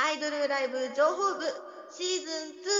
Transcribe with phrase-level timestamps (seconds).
[0.00, 1.44] アイドルライブ情報部
[1.90, 2.78] シーズン2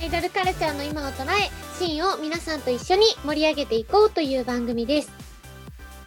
[0.00, 5.19] アイドルカルチャーの今を捉え、シーンを皆さんと一緒に盛り上げていこうという番組です。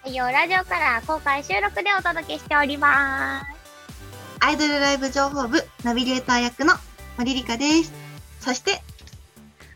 [0.03, 4.45] はいよ、ラジオから公開収録でお届けしております。
[4.45, 6.73] アイドルライブ情報部ナビゲーター役の
[7.17, 7.93] 森リカです
[8.41, 8.81] そして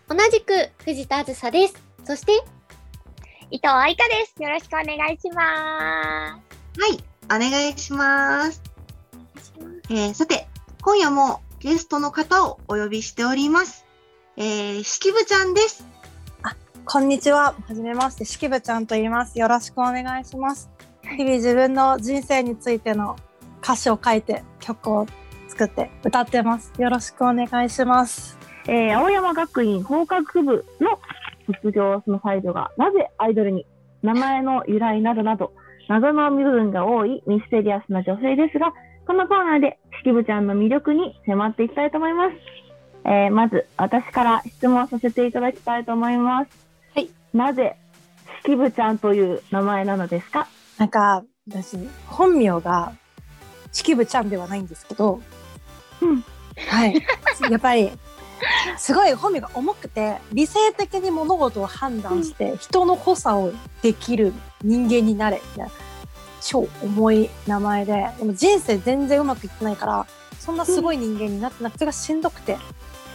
[0.10, 1.82] 同じく藤田あずさです。
[2.04, 2.34] そして、
[3.52, 4.44] 伊藤愛香です。
[4.44, 6.42] よろしくお願いしまは
[6.94, 8.62] いお願いします
[9.38, 9.54] す。
[9.90, 10.50] えー、さて
[10.82, 13.86] 今夜もゲストの方をお呼びしております
[14.36, 15.86] えー、しきぶちゃんです
[16.90, 17.54] こんにちは。
[17.68, 19.38] はじめまして、しきぶちゃんと言います。
[19.38, 20.70] よろしくお願いします。
[21.18, 23.18] 日々自分の人生についての
[23.62, 25.06] 歌詞を書いて曲を
[25.50, 26.72] 作って歌ってます。
[26.82, 28.38] よろしくお願いします。
[28.70, 30.98] えー青山学院法学部の
[31.62, 33.66] 卒業のファイルがなぜアイドルに
[34.02, 35.52] 名前の由来などなど
[35.90, 38.72] 謎の部分が多いミステリアスな女性ですが
[39.06, 42.36] このコーナーで式部ちゃんの魅力に迫っていきたいと思います、
[43.04, 46.67] えーまず私から質問させていただきたいと思います
[47.38, 47.78] なぜ
[48.44, 50.48] 式部ちゃんという名前なのですか？
[50.78, 52.94] なんか、私、本名が
[53.72, 55.22] しきぶちゃんではないんですけど、
[56.02, 56.24] うん
[56.68, 56.96] はい。
[57.50, 57.92] やっぱり、
[58.78, 64.34] すごい本名が重くて、理性的に物事を判断して、人の補佐をできる
[64.64, 65.72] 人間になれ、みたいな
[66.42, 70.08] 超重い名前で、でも人生全然うまくいってないから、
[70.40, 72.58] そんなすごい人間になってなくて、がしんどくて。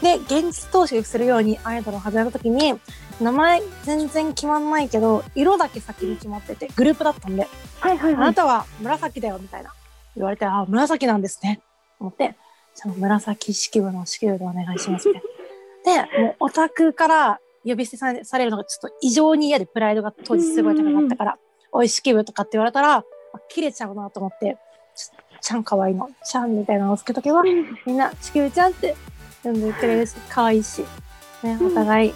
[0.03, 2.75] で、現実投資するようにアイドルを始めた時に、
[3.21, 7.47] 名前全然決まんないけど、色だけ先に決まってて、グループだったんで、
[7.81, 9.73] あはいはいはないたは紫だよみたいな
[10.17, 11.61] 言われて、あ、紫なんですね。
[12.01, 12.35] 思って、
[12.75, 15.23] じゃあ紫式部の式部でお願いしますみたい
[15.85, 16.07] な。
[16.19, 21.39] で、もうオタクから呼び捨てされるのがちょっと異常に嫌で、プライドが当時すごい高かったから、
[21.71, 23.05] おい式部とかって言われたら、あ
[23.49, 24.59] 切れちゃうなと思って、
[24.97, 25.11] ち
[25.41, 28.95] ちゃん可愛いの、ちゃんみたいなのをつけとけば、みんな式部ちゃんって
[29.43, 30.85] 呼んでくれるし、可愛いし、
[31.43, 32.15] ね、お互い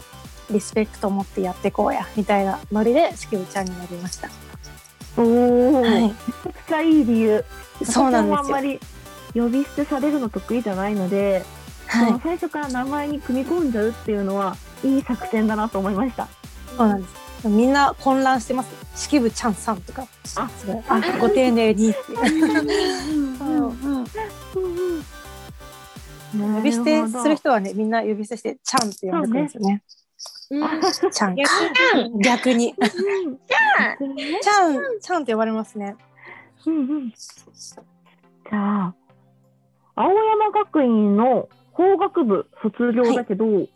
[0.51, 4.29] リスペクト持ってやってこうや、みたいなノリで式部ちゃんになりました。
[5.17, 6.03] おー、はい。
[6.03, 7.45] めちゃくちゃいい理由
[7.85, 8.37] そうなんですよ。
[8.37, 8.81] 私もあんまり
[9.35, 11.45] 呼び捨てされるの得意じゃないので、
[11.87, 12.21] はい。
[12.23, 16.29] 最初から名前に組み込んじゃうっていうのはいい作戦だなと思いました。
[16.77, 17.27] そうなんです。
[17.49, 18.71] みんな混乱してます。
[18.95, 20.07] 式部ちゃんさんとか。
[20.37, 20.83] あすごい。
[20.89, 21.95] あ、ご丁寧に。
[26.39, 29.83] 呼び捨てする人はね、みんな呼び捨てして、ちゃんって呼んでくるんですよね。
[30.51, 31.35] うん、ちゃん。
[31.35, 31.51] 逆
[32.23, 32.75] 逆に。
[32.75, 33.97] じゃあ、
[34.43, 35.97] ちゃん、ちゃんって呼ばれますね。
[36.67, 37.11] うんうん。
[37.11, 38.95] じゃあ、
[39.95, 43.69] 青山学院の法学部卒業だけど、自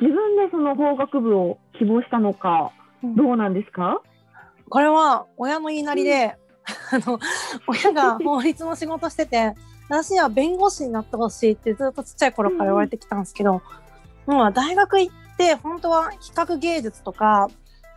[0.00, 2.72] 分でその法学部を希望したのか、
[3.02, 3.14] うん。
[3.14, 4.02] どうなんですか？
[4.68, 6.36] これは親の言いなりで、
[6.92, 7.18] あの、
[7.66, 9.54] 親が法律の仕事してて、
[9.90, 13.60] 私には弁護士になってほしいってずっとちっちゃい頃から言われてきたんですけど、
[14.24, 17.48] もう大学行って本当は比較芸術とか、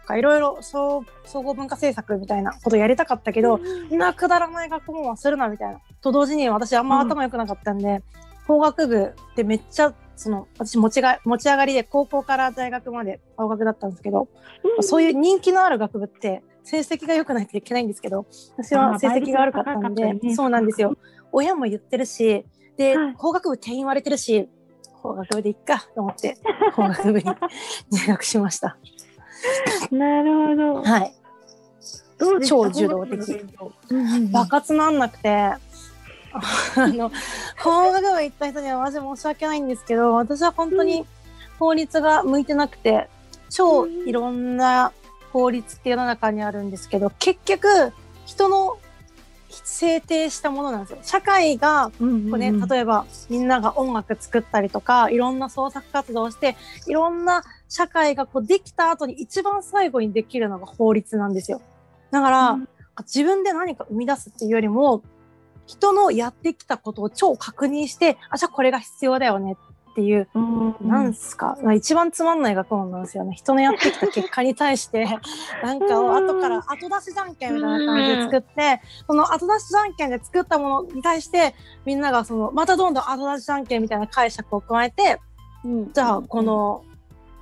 [0.09, 3.59] いろいろ総総合文化政策みたいなことやりたかったけど、
[3.89, 5.79] そんなくだらない学問はするなみたいな。
[6.01, 8.01] と同時に私あんま頭良くなかったんで、
[8.47, 14.27] 法学部ってめっちゃ、その、私持ちが、持ち上がりで高校から大学まで法学だったんですけど、
[14.81, 18.25] そういう人気のある学部って成績が良くないといけないんですけど、
[18.57, 20.97] 私は成績が悪かったんで、ねそうなんですよ。
[21.33, 22.45] 親も言ってるし、
[22.77, 24.47] で、はい法学部定員割れてるし、
[25.01, 26.37] 法学部でいっかと思って、
[26.73, 27.25] 法学部に
[27.91, 28.77] 入学しました。
[29.91, 30.81] なるほど。
[30.83, 31.13] はい。
[32.17, 33.19] どう超受動的。
[34.31, 35.59] 爆発なんなくて、あ
[36.75, 37.11] の、
[37.57, 41.05] 法学部行った人にはマジ申し訳ないんですけど、私は本当に
[41.59, 43.09] 法律が向いてなくて、
[43.49, 44.93] 超いろんな
[45.31, 47.67] 法律って世の中にあるんですけど、結局、
[48.25, 48.77] 人の
[49.63, 50.99] 制定したものなんですよ。
[51.01, 56.55] 社会がこれね、例えばみんなが音楽作ったりとかいろんな創作活動をして
[56.87, 61.61] いろんな社会がこうできた後に一番最後にできるのが法律なんですよ。
[62.11, 62.69] だから、うん
[63.01, 65.01] 自分で何か生み出すっていうよりも
[65.65, 69.57] 人のやってきたことを超確認してあじゃあこれが必要だよね
[69.93, 70.75] っていう、うん。
[70.81, 71.55] なんすか？
[71.75, 73.33] 一番つまんない学問なんですよね。
[73.35, 75.05] 人のやってきた結果に対して
[75.63, 81.53] なんかを後から後出しじゃんけんみたいな感じで作ってその後出しじゃんけんで作ったものに対して
[81.85, 85.19] みんながそのまたどんどん後出しじゃんけんみたいな解釈を加えて
[85.63, 85.93] うん。
[85.93, 86.83] じゃあこの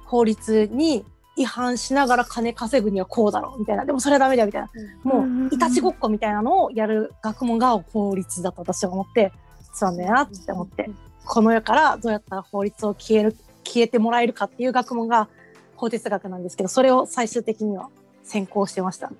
[0.05, 1.05] 法律に
[1.37, 3.85] 違反しながら金稼ぐにはこうだろうみたいな。
[3.85, 4.69] でもそれはダメだよみたいな。
[5.03, 9.31] もういたちごっこみたいなのをやる学問が法律だと私は思って
[9.73, 10.91] そうなんだよなって思って
[11.25, 15.29] この世からどうやったら法律を消える消えてもらえるかっていう学問が
[15.75, 17.89] 法哲学なんですけどそれを最終的には
[18.23, 19.11] 専攻してました。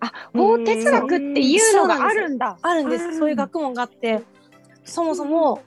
[0.00, 2.58] あ、法哲学っていうのがあるんだ。
[2.60, 4.22] あるんですそういう学問があって
[4.84, 5.62] そもそも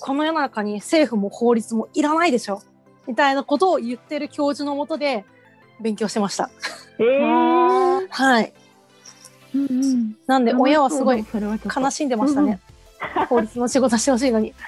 [0.00, 2.62] この世の中に政府も法律もいらないでしょ
[3.06, 5.24] みたいなことを言ってる教授のもとで
[5.80, 6.50] 勉強してました。
[6.98, 8.52] えー、はい。
[9.54, 10.16] うんうん。
[10.26, 12.60] なんで親はすごい悲しんでましたね。
[13.28, 14.54] 法律の仕事してほしいのに。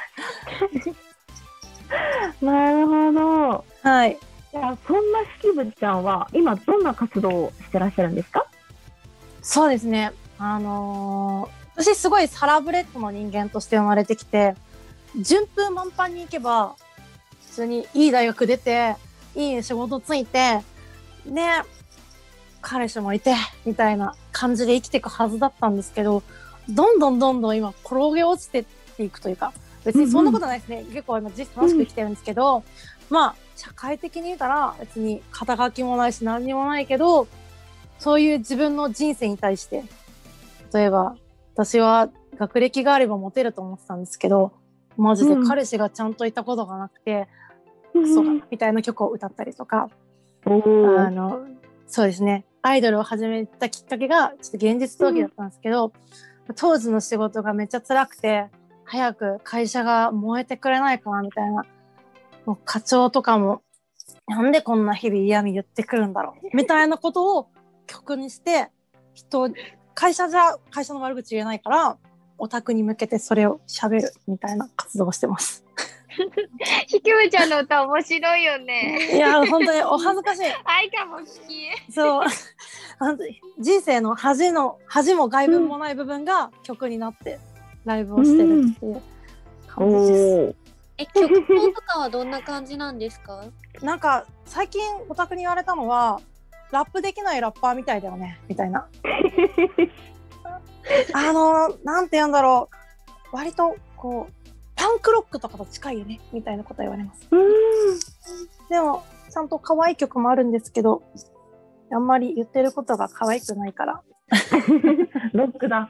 [2.41, 3.65] なるほど。
[3.83, 4.19] はい。
[4.53, 8.47] じゃあ、そんな式部ちゃんは、今どんな活動をしてらっしゃるんですか？
[9.43, 10.13] そうですね。
[10.39, 14.55] あのー私すごいサラブレッドの人間として生まれてきて、
[15.21, 16.77] 順風満帆に行けば、
[17.49, 18.95] 普通にいい大学出て、
[19.35, 20.61] いい仕事ついて、
[21.27, 21.65] ね、
[22.61, 23.35] 彼氏もいて、
[23.65, 26.23] みたいな感じで生きていくはずだったんですけど、
[26.69, 28.65] どんどんどんどん今転げ落ちてっ
[28.97, 29.53] ていくというか、
[29.85, 30.85] 別にそんなことないですね。
[30.93, 32.65] 結構今実楽しく生きてるんですけど、
[33.11, 37.29] まあ、社会的に言うたら別に肩書きもないし何にもないけど、
[37.99, 39.85] そういう自分の人生に対して、
[40.73, 41.17] 例えば、
[41.55, 44.53] 私は学歴があればモテると思ってたんですけど、
[44.97, 45.47] マジでうん。
[45.47, 47.29] 彼氏がちゃんといたことがなくて、
[47.95, 49.89] うんそうみたいな曲を歌ったりとか、
[50.47, 51.47] おあーの、
[51.87, 55.93] そうですね、アイドルを始めたきっかけが、ちょっと現実逃避だったんですけど、
[56.57, 58.51] 当時の仕事がめっちゃ辛くて、
[58.85, 61.65] 早く会社が燃えてくれないかな、みたいな。
[62.45, 63.63] もう課長とかも、
[64.27, 67.49] なんでこんな日々嫌味言ってくるんだろう、みたいなことを
[67.87, 68.71] 曲にして、
[69.15, 69.51] 人、
[69.95, 71.99] 会社じゃ会社の悪口言えないから、
[72.37, 75.65] オタクに向けてそれを喋るみたいな活動をしてます。
[76.87, 79.17] ひきむちゃんの歌面白いよね。
[79.17, 80.43] いや、本当にお恥ずかしい。
[80.65, 81.93] 愛かも好き。
[81.93, 82.25] そう。
[82.99, 87.39] 本当に人生の恥の、恥も外文もない部分が曲になって
[87.85, 89.03] ライブをしてるっていう
[89.67, 90.37] 感じです。
[90.37, 90.55] おー
[90.97, 93.45] え、曲調とかはどんな感じなんですか？
[93.83, 96.21] なんか最近オタクに言われたのは、
[96.71, 98.87] ラップできないラッパーみたいだよね、みたいな。
[101.13, 102.69] あの、なんて言うんだろ
[103.33, 103.37] う。
[103.37, 104.44] 割とこう、
[104.85, 107.27] パンクロックとかと近いよね、みたいなこと言われます。
[107.31, 109.03] うでも、
[109.33, 111.03] ちゃんと可愛い曲もあるんですけど、
[111.91, 114.03] あんまり言ってることが可愛くないから。
[115.33, 115.89] ロックだ。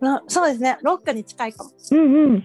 [0.00, 1.70] なそうですね、ロックに近いかも。
[1.90, 2.44] うんうん。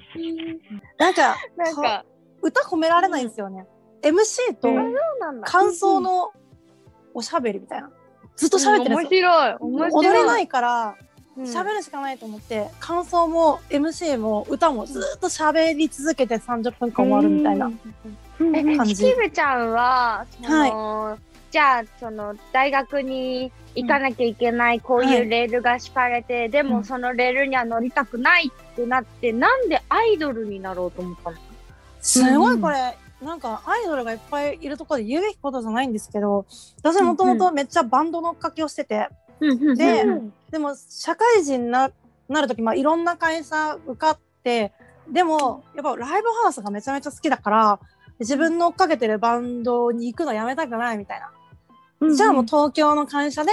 [0.98, 2.04] なんか、なんか、
[2.42, 3.66] 歌褒められないんですよね。
[4.02, 5.48] MC とうんそうなんだ。
[5.48, 6.34] 感想の
[7.14, 7.90] おしゃべりみたいな。
[8.36, 9.32] ずっと喋ってるん面ですよ。
[9.32, 9.56] 白い。
[9.62, 10.06] 面白い。
[10.06, 11.07] 踊れないからうん
[11.46, 17.72] 喋るしかないと思って、感想も MC も歌もずっと喋り続けて30分間終わるみたいな
[18.40, 18.96] え、感じ。
[18.96, 21.18] ひきぶちゃんは、その、
[21.52, 26.68] じゃあ、その、大学に行かなきゃいけない、こうはいいうレールが敷かれて、でうん。
[26.68, 31.38] もそのレールには乗りたくないってなって、なんでアイドルになろうと思ったの？
[32.02, 36.46] すごいこれ、なんかアイドルがいっぱいいるところで言うべきことじゃないんですけど、
[36.84, 41.92] 私もともとめっちゃバンドの書きをしてて、でうんでも社会人にな
[42.30, 44.74] なるとき、まあ、いろんな会社受かって
[45.12, 47.80] でもやっぱライブハウスがめちゃめちゃ好きだから
[48.20, 51.22] 自分の追っかけてるバンドに行くのやめたくないみたい
[52.02, 53.52] な、じゃあもう東京の会社で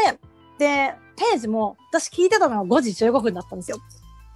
[0.58, 3.78] で定時も私聞いてたのが5時15分だったんですよ。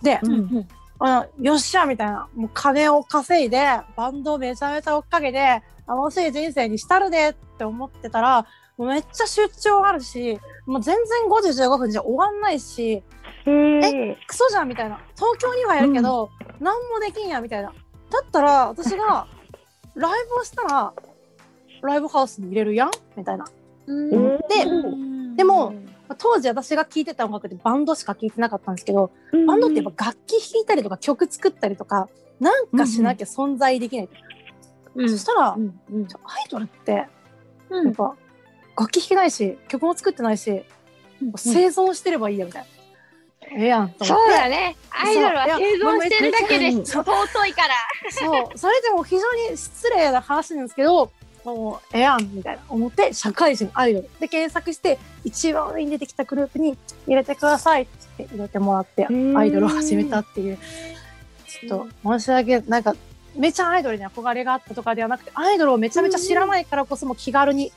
[0.02, 0.68] で、うん
[1.00, 2.28] あよっしゃみたいな。
[2.34, 3.64] もう金を稼いで
[3.96, 8.46] バンドをめちゃめちゃ追っかけて楽しい人生にしたるでって思ってたら
[8.78, 13.02] めっちゃ出張あるしもう全然5時15分じゃ終わんないし
[13.46, 15.00] えー、クソじゃんみたいな。
[15.16, 16.28] 東京にはいるけど、
[16.60, 17.72] 何もできんやみたいな。
[18.10, 19.26] だったら私が
[19.94, 20.92] ライブをしたら
[21.82, 23.46] ライブハウスに入れるやんみたいな。
[23.86, 24.10] うん。
[24.10, 25.36] でうん。
[25.36, 25.74] でも
[26.18, 29.12] 当時私が聴いてた音楽でバンドしか聴いてなかったんですけど
[29.46, 32.08] バンドってやっぱ楽器弾いたりとか曲作ったりとか
[32.40, 34.08] なんかしなきゃ存在できない、
[34.94, 36.06] うんそしたら、うんうん。
[36.24, 37.06] アイドルって
[37.70, 37.86] うん。
[37.86, 38.16] やっぱ
[38.78, 40.62] 楽器弾けないし曲も作ってないし、
[41.36, 42.68] 生存してればいいやみたいな。
[43.50, 44.06] ええやんと思って。
[44.06, 44.76] そうだね。
[44.90, 47.74] アイドルは生存してるだけで尊いから。
[48.10, 51.10] そう、それでも非常に失礼な話なんですけど、
[51.44, 54.10] もう、ええやん、みたいな思って、社会人アイドル。
[54.20, 57.82] で検索して、一番上に出てきたグループに入れてください。
[57.82, 60.58] って入れてもらって、ーアイドルを始めたっていう、
[61.46, 62.94] ちょっと申し訳、なんか、
[63.34, 67.72] めちゃアイドルに憧れがあったとかではなくて、アイドルをめちゃめちゃ知らないからこそもう気軽に、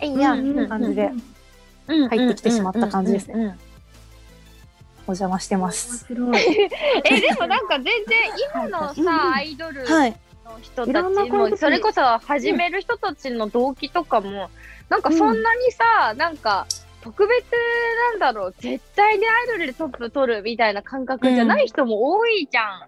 [0.00, 1.10] えいやんって感じで
[1.86, 3.34] 入ってきてしまった感じですね。
[3.34, 3.58] ね。
[5.06, 6.06] お邪魔してます。
[6.14, 6.70] 面白い。
[7.04, 7.94] え、でもなんか全然
[8.54, 10.16] 今のさ、アイドルはい。
[10.44, 14.50] の人たちも、それこそ始める人たちの動機とかも、
[14.88, 16.66] なんかそんなにさ、なんか、
[17.02, 17.44] 特別
[18.12, 22.82] なんだろう、絶対にアイドルでトップ取るみたいな感覚じゃない人も多いじゃん。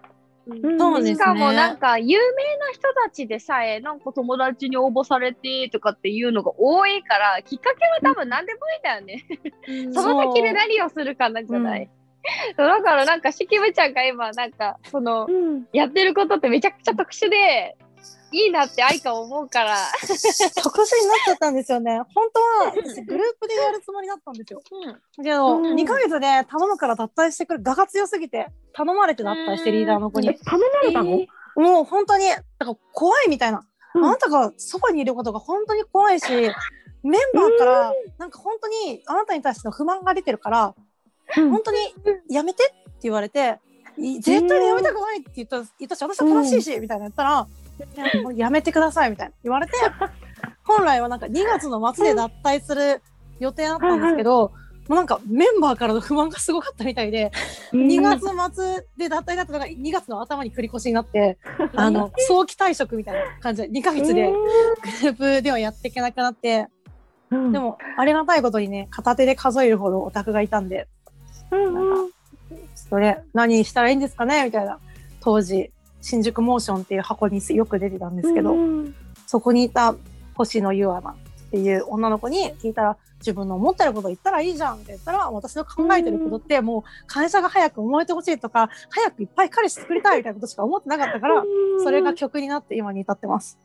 [0.47, 1.15] そうですね。
[1.15, 9.91] しかもなんか有名な人たちでさえなんか友達に応募されてとかっていうのが多いからきっかけは多分何でもいいんだよね。
[9.93, 11.89] その先で何をするかなんじゃない、
[12.57, 12.67] そう。
[12.67, 15.67] だからなんかしきぶちゃんが今なんかそのうん。
[15.71, 17.77] やってることってめちゃくちゃ特殊で
[18.33, 19.77] いいなって愛か思うから。
[20.01, 22.01] 特殊になっちゃったんですよね。
[22.15, 24.61] 本当は私グループでやるつもりだったんですよ。
[25.17, 25.75] だけど、うん。
[25.75, 27.63] 2ヶ月で頼むから脱退してくる。
[27.63, 30.35] 我が強すぎて頼まれて脱退してリーダーの子えに。
[30.39, 31.25] 頼まれたの、
[31.55, 33.63] もう本当に、だから怖いみたいな。
[33.93, 34.05] うん。
[34.05, 36.25] あなたがそばにいることが本当に怖いし、
[37.03, 40.75] メンバーからなんか本当にあなたに対しての不満が出てるから、
[41.37, 41.51] うん。
[41.51, 41.77] 本当に
[42.29, 43.59] やめてって言われて、
[43.97, 47.47] い絶対にやめたくないって言った言ったし、私は正しいし、みたいな言ったら、
[48.23, 49.73] もうやめてくださいみたいな言われて、
[50.63, 53.01] 本来はなんか2月の末で脱退する
[53.39, 54.51] 予定だったんですけど、
[54.87, 57.31] もうなんかメンバーからの不満がすごかったみたいで、
[57.71, 61.37] 2月末で脱退だったのが2月の頭に繰り越しになって、
[61.75, 64.37] あの、早期退職みたいな感じで2ヶ月でグ
[65.07, 66.67] ループではやっていけなくなって、
[67.31, 67.51] うん。
[67.51, 70.87] で、もありがたいことにね、片手で数えるほどオタクがいたんで、
[71.51, 72.11] うんうん。
[72.75, 74.79] それ何したらいいんですかねみたいな。
[75.21, 75.71] 当時、
[76.03, 78.95] 新宿モーションっていう箱によく出てたんですけど、うん
[79.25, 79.95] そこにいた
[80.35, 81.15] 星野ゆあなっ
[81.49, 91.43] ていう女の子に聞いたら、自分の思ってること言ったらいいじゃんって言ったら、私の考えてることってもう会社が早く思えてほしいとか、早くいっぱい彼氏作りたいみたいなことしか思ってなかったから、
[91.83, 93.57] それが曲になって今に至ってます。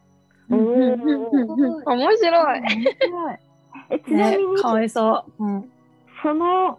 [0.49, 1.85] うん面白い。
[1.85, 2.61] 面白い
[3.91, 5.45] えちなねみに、、かわいそう。
[5.45, 5.71] うん。
[6.23, 6.79] その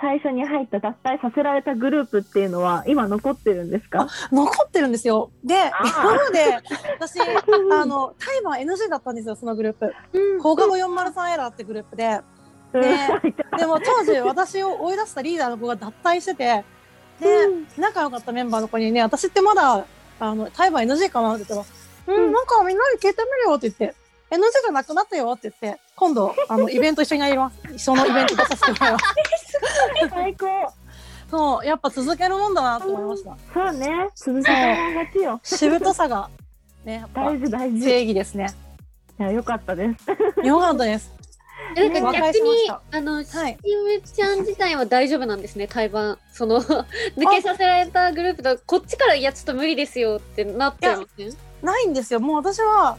[0.00, 4.08] 最初に入った脱退させられたグループっていうのは今残ってるんですか？
[4.30, 5.30] 残ってるんですよ。
[5.44, 6.58] で、あ今まで
[6.98, 9.94] 私、あの、タイマー NG だったんですよ、そのグループ。
[10.42, 12.20] 放課後403エラーってグループで。
[12.74, 13.08] ね
[13.58, 16.64] でも当時私を追い出したリーダーの子が脱退してて、
[17.20, 17.48] で、
[17.78, 19.86] 仲良かったメンバーの子にね、私ってまだ、
[20.20, 21.64] あの、タイマー NG かなって言っ
[22.06, 23.94] たら、うん、なんかみんなに聞いてみるよって言って、
[24.30, 27.58] NG がなくなったよって言って、今度、あの、イベント一緒にやります。
[27.74, 29.04] 一緒のイベント出させてもらいます。
[30.10, 30.46] 最 高
[31.30, 33.36] そう、やっぱ続けるもんだなと思いました。
[33.52, 36.28] そうね続けたもん勝ちよしぶとさが、
[36.84, 38.46] ね、やっぱ大事大事い正義ですね。
[39.18, 41.10] やよかったですよかったです。
[41.74, 46.18] なんか逆にあの、はいしむちゃん自体は大丈夫なんですね、対バン。
[46.32, 46.86] その、抜
[47.30, 51.36] けさせられたグループと、こっちから、いや、ちょっと無理ですよってなってません？
[51.62, 52.20] ないんですよ。
[52.20, 52.98] もう私は、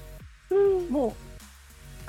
[0.89, 1.13] もう、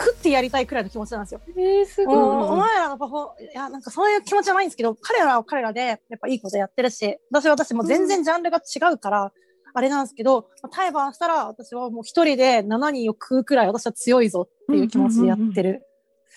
[0.00, 1.40] 食ってやりたいくらいの気持ちなんですよ。
[1.56, 2.16] えー、すごい。
[2.16, 9.32] お前らのパフォー、いや、なんかそういう気持ちはないんですけど、彼らは彼らで、やっぱいいことやってるし、私は私も全然ジャンルが違うから、
[9.74, 15.82] あれなんですけど、タイバーしたら、私はもう一人で7人を食うくらい私は強いぞっていう気持ちでやってる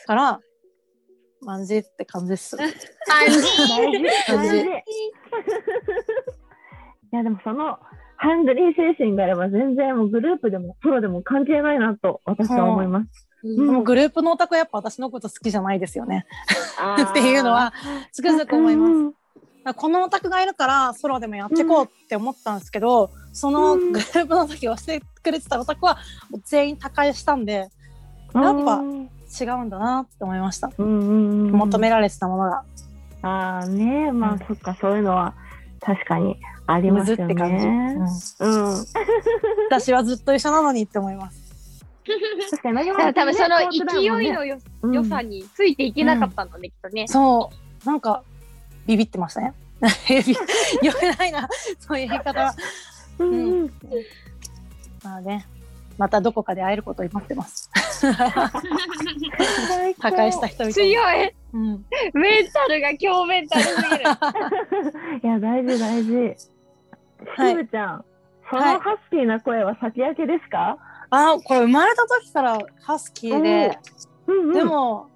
[0.08, 0.40] から、
[1.42, 2.58] マンジって感じです。
[2.58, 2.76] 感じ。
[3.08, 4.58] 大事大事大事
[7.14, 7.78] いやでもその
[8.22, 13.06] ハングリー精神があれば全然もうグループでもソロでも関係ないなと私は思います。
[13.08, 16.28] うんもうグループのオタクはやっぱ私のこと好きじゃないですよね。
[17.10, 17.74] っていうのは、
[18.12, 18.92] つくづく思います。
[18.92, 19.14] うん
[19.76, 25.98] このオタクがいるからソロでもやっていこうって思ったんですけど、そのグループの時をしてくれてたオタクは
[26.30, 27.70] もう全員他界したんで
[28.34, 29.10] やっぱうん
[29.40, 30.72] 違うんだなって思いました。
[30.78, 32.64] うんうんうん求められてたものが。
[33.24, 35.36] ああねまあ、うんそっかそういうのは
[35.80, 36.38] 確かに
[36.68, 37.24] ありむますよね。
[37.24, 38.86] ずって感じ、うんうん。
[39.70, 41.42] 私はずっと一緒なのにって思います。
[42.50, 47.08] 確かに何も多分その勢いのようん良さについていけなかったんだね、きっとね。
[47.08, 47.52] そ
[47.84, 48.24] う、なんか
[48.86, 49.54] ビビってましたね。
[50.10, 51.48] ビよくないな、
[51.80, 52.56] そういう言い方は。
[53.20, 53.72] うんうん
[55.04, 55.48] まあね、
[56.02, 57.70] またどこかで会えることを待ってます。
[57.70, 58.10] 破
[60.10, 60.68] 壊した人。
[60.72, 61.86] 強いうん。
[62.16, 64.00] メンタルが強メンタルすぎる。
[65.24, 66.16] いや大事大事。
[67.38, 68.06] はいしぶちゃん、
[68.50, 70.76] そはいのハスキーな声は先駆けですか？
[71.12, 73.78] あ、これ生まれた時からハスキーで、
[74.26, 75.08] うんうんでも、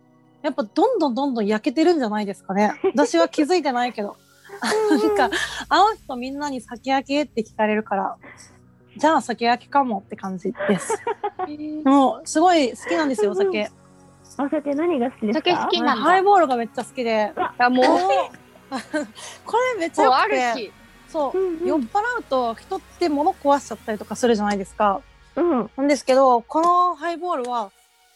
[0.44, 2.74] やっぱどんどんどんどん焼けてるんじゃないですかね。
[2.94, 4.16] 私は気づいてないけど。
[4.62, 5.36] なんか、
[5.68, 8.18] 会う人みんなに酒焼けって聞かれるから、
[8.98, 10.94] じゃあ酒焼けかもって感じです。
[11.86, 13.70] もう、すごい好きなんですよ、お酒。
[14.38, 15.50] お酒何が好きですか？
[15.52, 17.32] 酒好きなハイボールがめっちゃ好きで。
[17.58, 17.86] あもう、
[19.46, 20.72] これめっちゃもうよくて、あるし。
[21.10, 25.02] そう、うんうん酔っ払うと人って物壊しちゃったりとかするじゃないですか。
[25.36, 25.72] うん。
[25.78, 27.72] なんですけど、このハイボールは、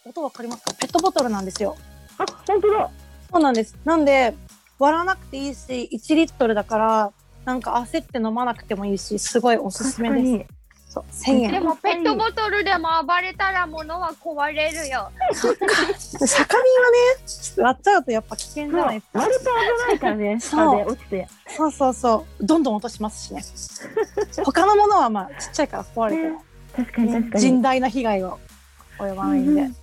[0.06, 0.74] 音わかりますか？
[0.74, 1.76] ペットボトルなんですよ。
[2.18, 2.90] あ本当だ。
[3.32, 3.78] そうなんです。
[3.86, 4.36] なんで、
[4.80, 7.12] 割らなくていいし、1リットルだから、
[7.46, 10.59] なんか焦って飲まなくてもいいし、すごいおすすめです。
[10.90, 11.52] そう1000円。
[11.52, 15.12] でもペットボトルでも暴れたら物は壊れるよ。
[15.34, 15.68] そっかで
[16.28, 16.98] 酒瓶はね
[17.58, 19.20] 割っちゃうとやっぱ危険じゃないですか。
[19.20, 19.46] 割と危
[19.88, 20.92] ないからね、そう。
[20.92, 21.28] 落ちて。
[21.48, 22.46] そうそうそう。
[22.46, 23.44] どんどん落としますしね。
[24.44, 26.42] 他のものはまあちっちゃいから壊れても、
[26.76, 27.62] 確かに確か甚に。
[27.62, 28.40] 大な被害を
[28.98, 29.76] 及ばないんで、うん。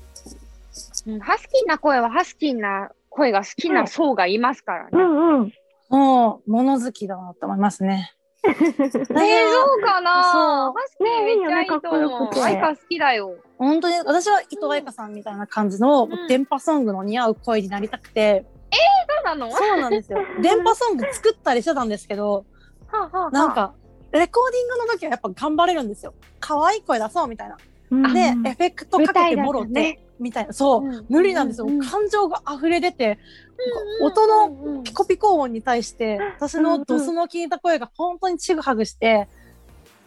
[1.15, 1.21] うん。
[1.21, 4.91] ハスキーな声はハスキーな声が好きな層がいますからね。
[4.93, 5.53] うんうん。
[5.89, 6.51] もう。
[6.51, 8.13] 物好きだなと思いますね
[8.53, 10.33] えー、そうかな。
[10.33, 10.73] そう。
[10.73, 12.29] ハスキーめっちゃいいと思う。
[12.29, 12.43] くて。
[12.43, 13.37] アイカ好きだよ。
[13.59, 16.27] 本当に私は伊藤愛香さんみたいな感じのん。
[16.29, 18.47] 電波ソングの似合う声になりたくて、
[19.25, 19.51] そうなの？
[19.51, 20.19] そうなんですよ。
[20.41, 22.45] 電波ソング作ったりしてたんですけど
[22.89, 23.75] はあはあなんか
[24.13, 26.15] レコーディングの時はやっぱ頑張れるんですよ。
[26.41, 27.55] 可愛い声出そうみたいな。
[27.55, 30.53] うんで、エフェクトかけてもろて、みたいな。
[30.53, 31.07] そう、うん。
[31.09, 33.19] 無理なんですよ、感情が溢れ出て、
[34.03, 39.29] 音のピコピコ音に対して私のドスの効いた声が本当にちぐはぐして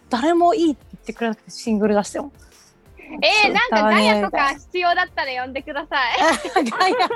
[0.07, 2.31] 誰もいいって言ってくれなくてシングル出しても。
[3.23, 6.17] えー、なんかガヤとか必要だったら呼んでください。
[6.69, 6.93] ガヤ。
[6.93, 7.07] ガヤで、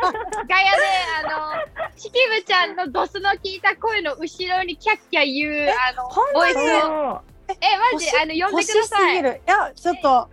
[1.23, 7.21] あの、しきぶちゃんのドスの効いた声の後ろにキャッキャ言う、あの、本ボイスを。
[7.61, 8.07] え、マジ？
[8.09, 9.17] あの、呼んでく欲しすださい。
[9.17, 9.41] ぎる。
[9.47, 10.29] いやちょっと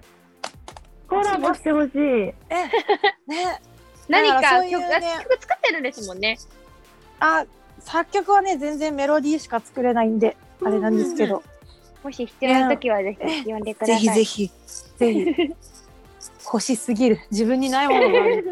[1.11, 1.99] コラボしてほしい。
[1.99, 2.35] ね
[4.09, 6.39] 何だからかそういうね曲、曲作ってるんですもんね。
[7.19, 7.45] あ
[7.81, 11.43] 作曲はね全然メロディーしか作れないんであれなんですけど、
[12.03, 13.99] もし必要な時はぜひ呼んでくださぜい。
[13.99, 14.51] ひぜひ
[14.97, 15.55] ぜひ
[16.45, 18.45] 欲しすぎる自分にないものがある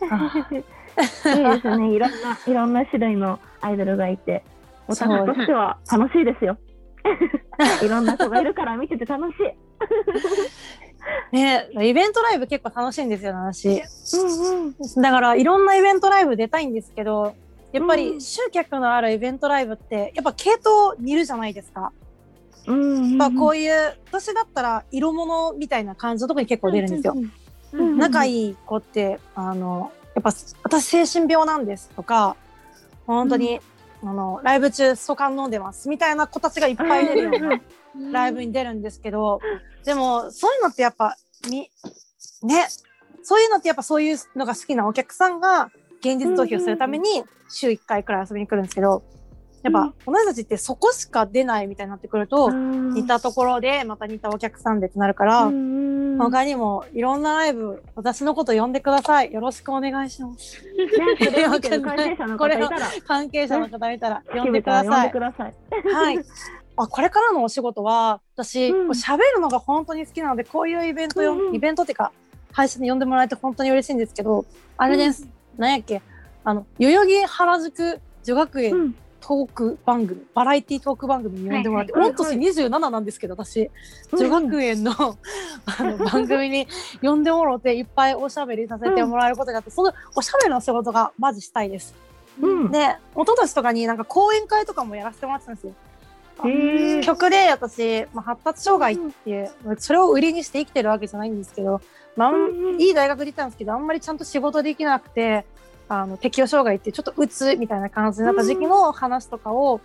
[0.10, 0.54] あいい
[1.04, 1.90] ですね。
[1.90, 4.42] いろんな、いろんな種類のアイドルがいて、
[4.88, 6.58] オタクとしては楽しいですよ。
[7.82, 9.54] いろんな人がいるから見てて楽しい。
[11.32, 13.68] ねイベントライブ結構楽しいんですよ私。
[13.68, 15.02] うんうん。
[15.02, 17.34] だからいろんなイベントライブ出たいんですけど
[17.72, 17.98] やっぱうん。
[17.98, 21.92] り集客のあるイベントライブってやっぱ系統似るじゃないですか、
[22.66, 27.32] うんまあこういう私だったら色物みたいな感じのとこに結構出るんですよ、うん
[27.98, 30.32] 仲いい子ってあのやっぱ
[30.64, 32.36] 私精神病なんですとか
[33.06, 33.60] 本当に、
[34.02, 37.30] あのライブ中ストカン飲んでますみたいな子たちがいっぱい出るよ
[37.94, 39.40] うなライブに出るんですけど
[39.84, 41.16] でもそういうのってやっぱ
[41.50, 41.70] み
[42.42, 42.68] ね
[43.22, 49.02] そういうのってやっぱそういうのが好きなお客さんが現実逃避をするために週1回くらい遊びに来るんですけど
[49.62, 55.50] やっぱ同じたちってそこしか出ないみたいになってくると似たところでまた似たお客さんでってなるから、
[56.18, 59.32] 他にもいろんなライブ私のこと呼んでください。
[59.32, 60.62] よろしくお願いします。
[60.64, 65.12] ね、それ の方いたら、関係者の方いたら呼んでください。
[65.92, 66.24] はい。
[66.76, 68.86] あこれからのお仕事は私、うん。
[68.88, 71.54] こう喋るのが本当に好きなのでこういうイベントよ、うんうん。
[71.54, 72.12] イベントっていうか
[72.52, 74.46] 配信に呼んでもらえて本当に嬉しいんですけど
[74.78, 75.72] あれです、なん。
[75.72, 76.00] やっけ？
[76.42, 82.12] あの代々木原宿女学園うんトーク番組、バラエティトーク番組に呼んでもらって、はいはい。
[82.12, 83.70] 御年27なんですけど私。
[84.12, 84.92] 女学園の
[85.66, 86.66] あの番組に
[87.02, 91.94] 呼んでもろっていっぱいおしゃべりさせてもらえることがあって、そのおしゃべりの仕事がマジしたいです。
[92.40, 92.70] うん。
[92.70, 95.74] で一昨年とかになんか講演会とかもやらせてもらってたんですよ。
[97.02, 101.82] 曲で私、まあ、発達障害っていう、それを売りにして生きてるわけじゃないんですけど、
[102.16, 102.32] まあ
[102.78, 105.44] いい大学で行ったんですけどあんまりちゃんと仕事できなくて
[105.98, 109.80] あの適応障害っていうちょっとうつみたいな感じになった時期の話とかを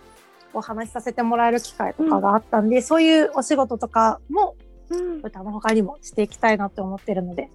[0.54, 4.54] お話しさせてもらえる機会とかがあったんで、そういうお仕事とかも
[4.88, 5.20] うん。
[5.22, 7.50] 歌の他にもしていきたいなって思ってるので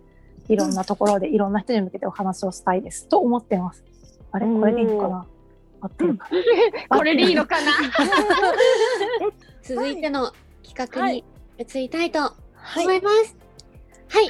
[0.50, 3.08] いろんなところでいろんな人に向けてお話をしたいです。
[3.08, 3.84] と思ってます。
[4.32, 5.26] あれこれでいいのかな？
[5.82, 6.30] 合ってるか
[6.90, 6.98] な？
[6.98, 7.72] これでいいのかな？
[9.64, 10.32] 続いての
[10.64, 11.24] 企画はに
[11.58, 13.38] 移りたいとはい思います。
[14.10, 14.28] はい。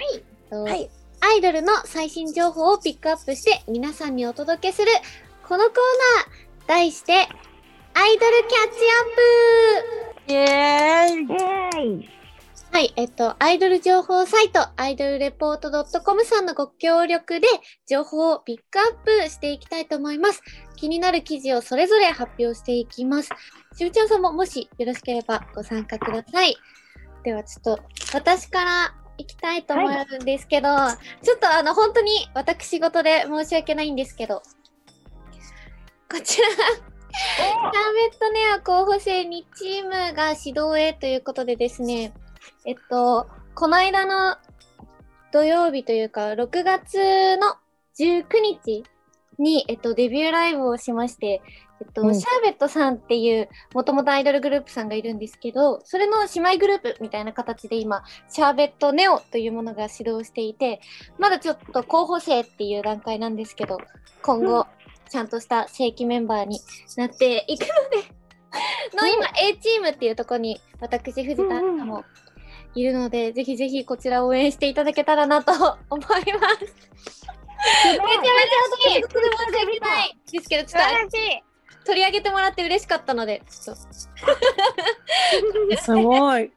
[0.49, 0.89] とはい
[1.21, 4.87] アイドルの最新情報をピックアップして皆さんにお届けする
[5.47, 5.75] このコー
[6.59, 9.15] ナー題してアイドルキャッチアッ
[9.87, 12.21] プイエーイイエーイ。
[12.71, 17.47] はい、えっと、アイドル情報サイト、アイドルレポート .com さんのご協力で、
[17.85, 20.41] 情報をピックアップしていきたいと思います。
[20.77, 23.29] 気になる記事をそれぞれ発表していきます。
[23.75, 26.55] しぶちゃんさんももしよろしければご参加ください。
[27.25, 30.69] では、ちょっと、私から行きたいと思うんですけど、
[31.21, 34.41] ちょっとあの、本当に私事で申し訳ないんですけど、
[36.11, 42.13] こちら、シャーベットネア候補生2チームが指導へということでですね、
[42.65, 44.37] えっと、この間の
[45.31, 47.55] 土曜日というか、6月の
[47.97, 48.83] 19日
[49.37, 51.41] に、えっと、デビューライブをしまして、
[51.81, 52.15] えっと、うん。
[52.15, 60.79] シャーベットさんっていう、もともとアイドルグループさんがいるんですけど、それの姉妹グループみたいな形で今、シャーベットネオというものが始動していて、
[61.17, 63.79] まだちょっと候補生っていう段階なんですけど、
[64.21, 64.67] 今後、
[65.09, 66.59] ちゃんとした正規メンバーに
[66.95, 68.21] なっていくので、
[68.95, 71.77] の今 A チームっていうところに私藤田うんうん。
[71.79, 72.03] さんも
[72.75, 75.51] いるので、ぜひぜひこちら応援していただけたらなと
[75.89, 76.21] 思います。
[76.21, 78.31] めちゃめちゃ
[78.77, 79.15] 私で申し
[79.65, 80.17] 訳ない。
[80.31, 81.50] ですけどちょっと。
[81.85, 83.81] 取り上げてもらって嬉しかったのでちょっと
[85.77, 86.51] すごい。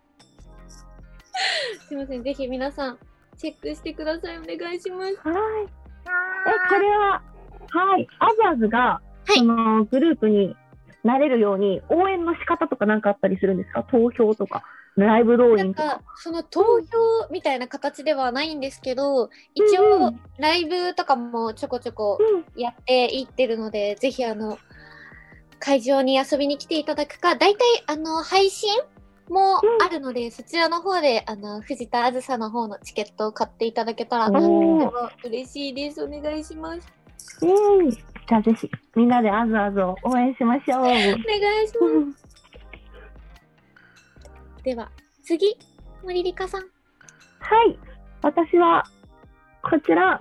[1.88, 2.98] すいませんぜひ皆さん
[3.36, 5.06] チェックしてくださいお願いします。
[5.06, 5.14] はい。
[5.16, 7.22] え、これは、
[7.70, 8.06] はい。
[8.20, 9.00] アザーズが、
[9.34, 10.54] いそのグループに
[11.02, 13.82] なれるように、応援の仕方とかなんかあったりするんですか？
[13.84, 14.62] 投票とか、
[14.96, 16.02] ライブ動員とかか。
[16.16, 16.86] その投票
[17.30, 24.58] みたいな形ではないんですけど、一うんう応んライブとかもちょこちょこうんやっていってるので、ぜひあの
[25.64, 28.68] 会場に遊びに来ていただくか、大体あの配信
[29.30, 36.04] もあるので、そちらの方であの藤田あずさの方のチケットを買っていただけたらとって嬉しいです。
[36.04, 36.92] お願いします。
[37.40, 37.92] イェーイ。
[37.92, 40.80] じゃあぜひ、みんなでアズアズを応援しましょう。
[40.80, 41.22] お願いし
[41.80, 42.24] ます。
[44.64, 44.90] では
[45.22, 45.56] 次
[46.02, 46.60] 森リカさん。
[46.60, 46.66] は
[47.70, 47.78] い。
[48.20, 48.84] 私は、
[49.62, 50.20] こちら、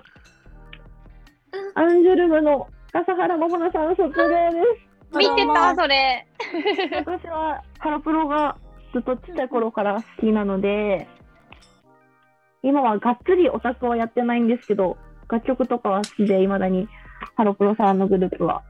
[1.74, 4.50] アンジュルムの笠原桃奈さん卒業で
[4.88, 4.93] す。
[5.18, 6.26] 見てた、それ。
[7.04, 8.56] 私はハロプロが
[8.92, 11.08] ずっとちっちゃい頃から好きなので、
[12.62, 14.96] 今はがっつりオタクはやってないんですけど、
[15.28, 16.88] 楽曲とかは好きで、未だに
[17.36, 18.62] ハロプロさんのグループは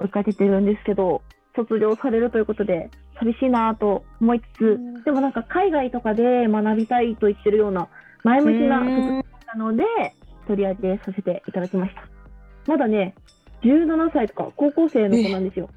[0.00, 1.22] 追いかけてるんですけど、
[1.56, 7.88] 卒業されるということで、寂しいなぁと思いつつ、でもなんか海外とかで学びたいと言ってるような
[8.24, 9.22] 前向きなな
[9.56, 9.84] ので、
[10.46, 12.02] 取り上げさせていただきました。
[12.66, 13.14] まだね、
[13.62, 15.68] 17歳とか高校生の子なんですよ。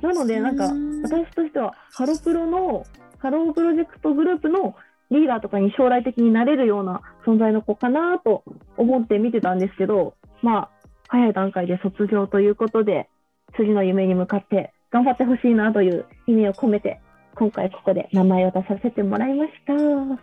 [0.00, 0.64] なので、なんか、
[1.02, 2.84] 私としては、ハロプロの、
[3.18, 4.74] ハロープロジェクトグループの
[5.10, 8.44] リーダーとかに将来的になれるような存在の子かなと
[8.76, 10.70] 思って見てたんですけど、まあ、
[11.08, 13.08] 早い段階で卒業ということで、
[13.56, 17.00] 次の夢に向かって頑張ってほしいなという意味を込めて、
[17.34, 19.72] 今回ここで名前を出させてもらいました。
[19.72, 20.18] は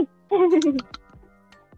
[0.00, 0.08] い。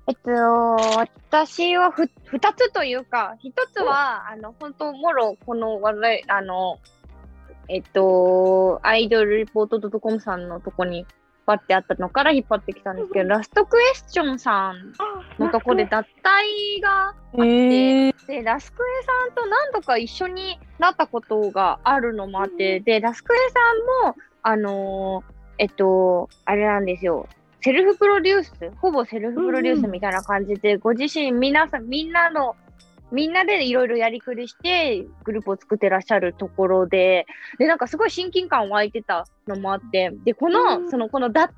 [0.09, 6.79] えっと、私はふ二つというか、一つは、あの、本当もろ、この話題、あの、
[7.69, 11.07] えっと、アイドルレポート .com さんのとこに
[11.47, 14.93] パってあったのから引っ張ってきたんですけど、ラストクエスチョンさん
[15.39, 27.27] のとこで脱退があって、えー、で、ラスクエさんと何度か一緒になったことがあるのもあって、で、ラスクエさんも、あのーえっと、あれなんですよ。
[27.61, 32.55] セルフプロデュース、ほぼセルフプロデュースみたいな感じで、ご自身、皆さん、みんなの、
[33.11, 37.27] みんなでいろいろやりくりして、グループを作ってらっしゃるところで、
[37.59, 41.53] で、なんかすごい親近感湧いてたのもあって、で、この、その、この脱退っ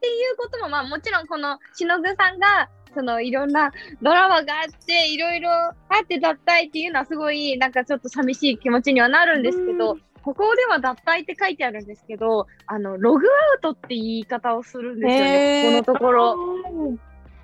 [0.00, 3.70] ていうことも、まあもちろんこの、しのぐさんが、その、いろんな
[4.02, 11.86] ドラマがあって、いろいろあって脱退っていうのはすごい、なんかちょっと寂しい気持ちにはなるんですけど、ここでは脱退って書いてあるん。
[11.86, 16.98] ですけど、あの、ログアウトって言い方をするんですよね、ここのところ。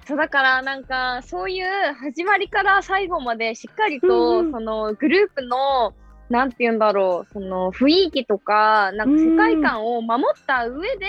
[0.07, 4.53] そうだからなんかそういう始まりから最後までしっかりと、うんうん。
[4.53, 5.95] そのグループの
[6.29, 11.07] なんて言うんだろうその雰囲気とかなんか世界観を守った上で、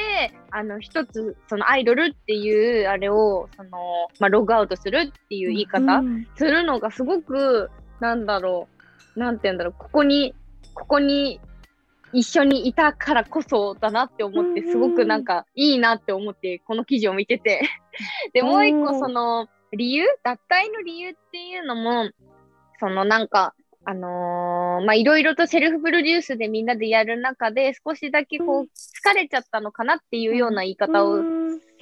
[0.52, 3.70] あの一つそのアイドルっていうあれをその、
[4.20, 6.04] まあ、ログアウトするっていう言い方、
[6.36, 8.68] するのがすごくなんだろ
[9.16, 10.36] うなんて言うんだろうここに
[10.76, 11.40] ここに
[12.14, 17.62] 一緒にいたからこそだなって思ってすごくなんかいいなって思ってこの記事を見てて。
[18.34, 19.00] でもう一個うん。
[19.00, 22.10] その理由脱退の理由っていうのも
[22.80, 23.54] そのなんか
[23.90, 31.22] あのーまあいろいろとセルフプロデュースでみんなでやる中で少しだけこう疲れちゃったのかなっていうような言い方を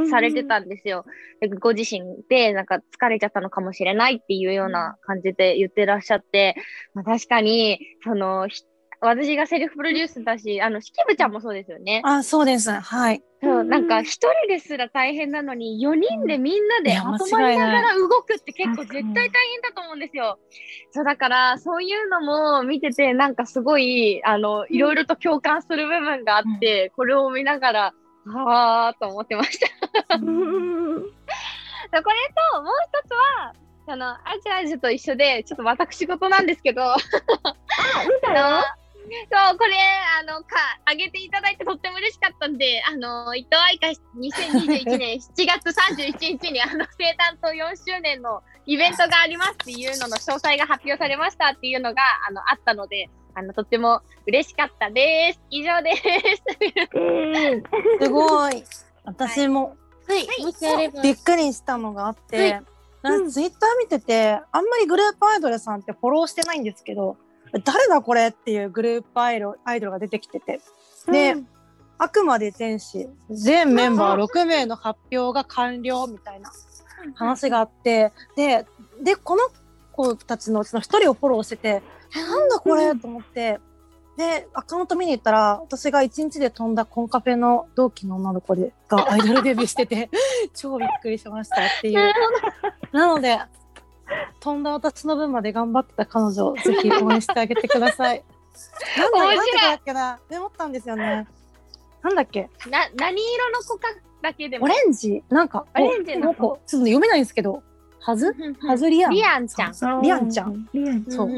[0.09, 1.05] されてたんですよ。
[1.41, 6.55] でご自身でなんか疲れちゃったのかもしれないっていうような感じで言ってらっしゃって、
[6.93, 8.63] まあ、確かにそのひ
[9.05, 12.01] 私がセルフプロデュースだし、あの、しきぶちゃんもそうですよね。
[12.03, 12.71] あ、そうです。
[12.71, 13.21] はい。
[13.41, 20.39] そう、なんか一人ですら大変なのに、4人でみんなでまとまりながら動くって結構絶対大変だと思うんですよ。
[20.91, 27.93] そう、だから、そういうのも見てて、なんかすごい、あの、いろいろと共感する部分があって、これを見ながら、
[28.25, 29.67] はーと思ってました。
[30.17, 30.17] こ
[31.91, 33.53] れと、もう一つは、
[33.87, 38.63] あの、アジアジと一緒で、ちょっと私事なんですけど、あ見たよ。
[39.05, 39.75] そう、これ、
[40.19, 43.87] あの、か、あげていただいてとっても嬉しかったんで、あの、伊藤愛香
[44.17, 55.41] 2021年7月31日に、あの、生誕と4周年のイベントがありますっていうのの詳細が発表されましたっていうのが、あの、あったので、あの、とっても嬉しかったです。
[55.49, 56.01] 以上です。
[56.95, 57.63] えー
[58.01, 58.63] すごい。
[59.03, 59.75] 私も
[60.07, 61.01] はい、もしあれば。
[61.01, 62.65] びっくりしたのがあって、はい
[63.05, 67.17] なんかツイッター見てて、あんまりグループアイドルさんってフォローしてないんですけど、
[67.63, 70.59] 誰だこれっていうグループアイドルアイドルが出てきてて、
[71.11, 71.35] で、
[71.97, 76.51] あくまで天使全メンバー6名の発表が完了みたいな
[77.15, 78.11] 話があって。
[78.35, 78.65] で
[79.01, 79.41] でこの
[79.91, 81.83] 子たちのうちの1人をフォローしてて
[82.15, 83.59] 「えなんだこれ?」と思って。
[84.17, 90.09] でアカウント見に行ったら私が1日で飛んだコンカフェの同期の女の子でがアイドルデビューしてて
[90.55, 92.13] 超びっくりしましたっていう。
[92.93, 93.41] なので
[94.39, 98.23] 飛んだ私の分まで頑張ってた彼女を ぜひ応援してあげてください。
[98.97, 99.55] なんだ面白い。
[99.61, 100.19] なんだっけな？
[100.29, 101.27] メモったんですよね。
[102.03, 102.49] なんだっけ？
[102.69, 103.87] な何色の子か
[104.21, 104.65] だけでも。
[104.65, 105.23] オレンジ。
[105.29, 107.63] なんかオレンジのなんかちょっと読めないんですけど。
[107.99, 108.35] はず？
[108.61, 110.01] はずりやんリアンちゃん。
[110.01, 110.69] リアンちゃん。
[110.73, 111.29] リアンそう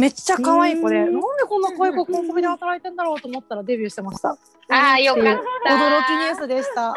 [0.00, 4.30] めっちゃ可愛い子で、なんでこんな可愛い子コンコミで働いてんだろうと思ったらデビューしてました。
[4.30, 5.34] ああよかった驚
[6.06, 6.94] きニュースでした。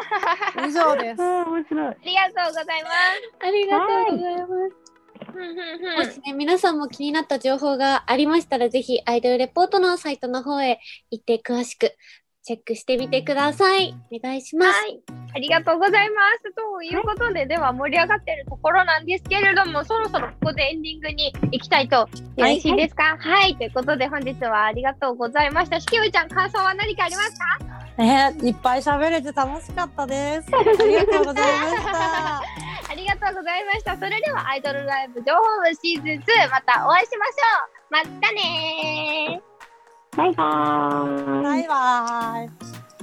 [0.66, 1.20] 以上です。
[1.20, 1.86] 面白い。
[1.86, 4.94] ありがとうございますありがとうございます。
[6.06, 11.92] もしね、皆さんも気になった情報がありましたら、ぜひアイドルレポートのサイトの方へ行って詳しく
[12.44, 13.96] チェックしてみてください。
[14.12, 14.78] お願いします。
[14.78, 15.00] はい、
[15.34, 16.52] ありがとうございます。
[16.52, 23.16] ということで、では盛り上がっているところなんですけれども、そろそろここでエンディングに行きたいとよろしいですか？
[23.18, 25.80] はい、ということで本日はありがとうございました。
[25.80, 28.02] しきぶちゃん、感想は何かありますか？
[28.02, 30.48] ね、いっぱい喋れて楽しかったです。
[30.54, 32.42] ありがとうございました。
[32.92, 33.96] ありがとうございました。
[33.96, 38.10] それではアイドルライブ情報部シーズン2、またお会いしましょう。
[38.20, 39.53] またねー。
[40.16, 41.42] バイバーイ。
[41.42, 42.93] バイバーイ。